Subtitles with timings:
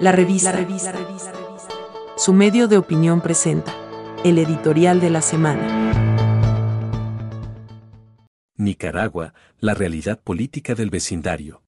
[0.00, 0.54] La revista.
[2.16, 3.74] Su medio de opinión presenta.
[4.24, 6.24] El editorial de la semana.
[8.56, 11.62] Nicaragua, la realidad política del vecindario.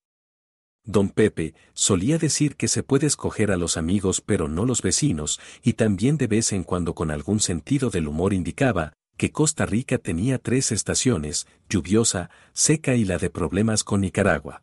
[0.83, 5.39] Don Pepe solía decir que se puede escoger a los amigos pero no los vecinos,
[5.63, 9.99] y también de vez en cuando con algún sentido del humor indicaba que Costa Rica
[9.99, 14.63] tenía tres estaciones, lluviosa, seca y la de problemas con Nicaragua.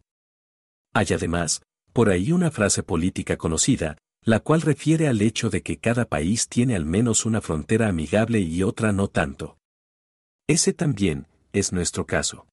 [0.92, 1.62] Hay además,
[1.94, 6.48] por ahí una frase política conocida, la cual refiere al hecho de que cada país
[6.48, 9.58] tiene al menos una frontera amigable y otra no tanto.
[10.48, 12.48] Ese también es nuestro caso.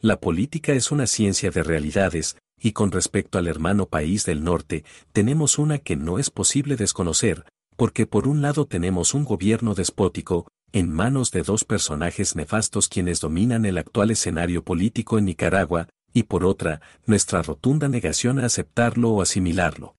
[0.00, 4.84] La política es una ciencia de realidades, y con respecto al hermano país del norte,
[5.12, 7.44] tenemos una que no es posible desconocer,
[7.76, 13.20] porque por un lado tenemos un gobierno despótico, en manos de dos personajes nefastos quienes
[13.20, 19.10] dominan el actual escenario político en Nicaragua, y por otra, nuestra rotunda negación a aceptarlo
[19.10, 19.96] o asimilarlo.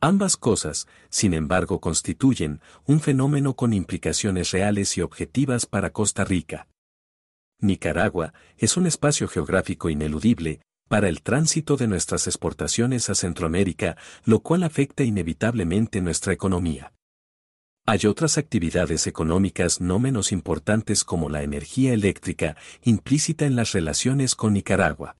[0.00, 6.68] Ambas cosas, sin embargo, constituyen un fenómeno con implicaciones reales y objetivas para Costa Rica.
[7.60, 14.40] Nicaragua es un espacio geográfico ineludible para el tránsito de nuestras exportaciones a Centroamérica, lo
[14.40, 16.92] cual afecta inevitablemente nuestra economía.
[17.86, 24.34] Hay otras actividades económicas no menos importantes como la energía eléctrica, implícita en las relaciones
[24.34, 25.18] con Nicaragua.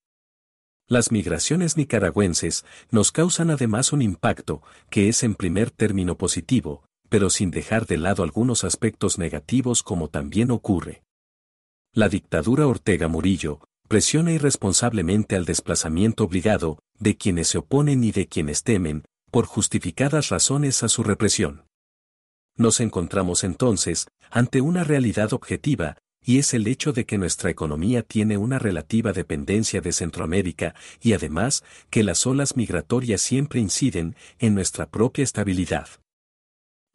[0.86, 7.28] Las migraciones nicaragüenses nos causan además un impacto, que es en primer término positivo, pero
[7.28, 11.02] sin dejar de lado algunos aspectos negativos como también ocurre.
[11.92, 18.26] La dictadura Ortega Murillo presiona irresponsablemente al desplazamiento obligado de quienes se oponen y de
[18.26, 21.64] quienes temen, por justificadas razones a su represión.
[22.56, 28.02] Nos encontramos entonces ante una realidad objetiva, y es el hecho de que nuestra economía
[28.02, 34.55] tiene una relativa dependencia de Centroamérica y además que las olas migratorias siempre inciden en
[34.55, 35.88] nuestra propia estabilidad.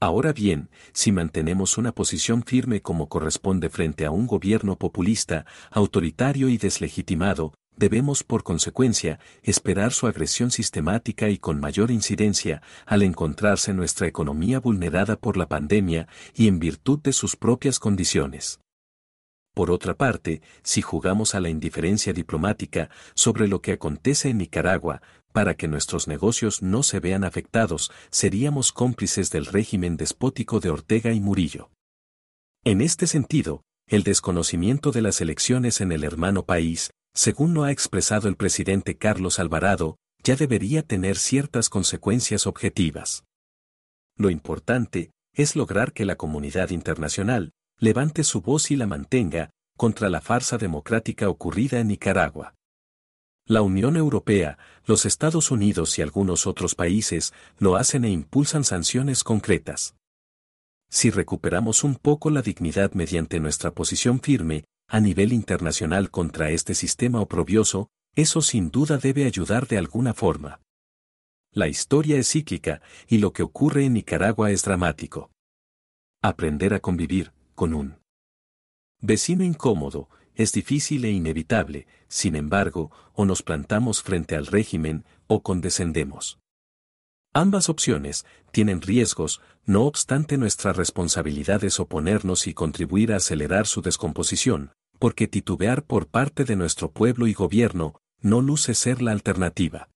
[0.02, 6.48] Ahora bien, si mantenemos una posición firme como corresponde frente a un gobierno populista, autoritario
[6.48, 13.74] y deslegitimado, debemos por consecuencia esperar su agresión sistemática y con mayor incidencia al encontrarse
[13.74, 18.60] nuestra economía vulnerada por la pandemia y en virtud de sus propias condiciones.
[19.56, 25.02] Por otra parte, si jugamos a la indiferencia diplomática sobre lo que acontece en Nicaragua,
[25.32, 31.14] para que nuestros negocios no se vean afectados, seríamos cómplices del régimen despótico de Ortega
[31.14, 31.72] y Murillo.
[32.66, 37.72] En este sentido, el desconocimiento de las elecciones en el hermano país, según lo ha
[37.72, 43.26] expresado el presidente Carlos Alvarado, ya debería tener ciertas consecuencias objetivas.
[44.16, 50.08] Lo importante es lograr que la comunidad internacional levante su voz y la mantenga contra
[50.08, 52.56] la farsa democrática ocurrida en Nicaragua.
[53.46, 59.26] La Unión Europea, los Estados Unidos y algunos otros países lo hacen e impulsan sanciones
[59.26, 59.94] concretas.
[60.90, 66.74] Si recuperamos un poco la dignidad mediante nuestra posición firme, a nivel internacional contra este
[66.74, 70.62] sistema oprobioso, eso sin duda debe ayudar de alguna forma.
[71.52, 75.32] La historia es cíclica y lo que ocurre en Nicaragua es dramático.
[76.22, 78.00] Aprender a convivir con un
[79.00, 85.44] vecino incómodo es difícil e inevitable, sin embargo, o nos plantamos frente al régimen o
[85.44, 86.40] condescendemos.
[87.34, 93.82] Ambas opciones tienen riesgos, no obstante nuestra responsabilidad es oponernos y contribuir a acelerar su
[93.82, 99.90] descomposición, porque titubear por parte de nuestro pueblo y gobierno no luce ser la alternativa.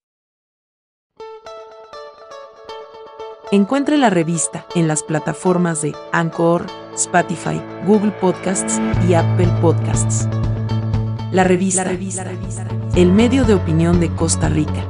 [3.52, 6.66] Encuentre la revista en las plataformas de Anchor,
[6.96, 10.28] Spotify, Google Podcasts y Apple Podcasts.
[11.32, 11.86] La revista,
[12.96, 14.88] el medio de opinión de Costa Rica.